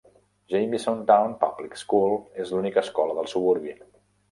Jaminsontown 0.53 1.35
Public 1.43 1.77
School 1.83 2.17
és 2.47 2.55
l'única 2.55 2.85
escola 2.87 3.21
del 3.21 3.33
suburbi. 3.37 3.79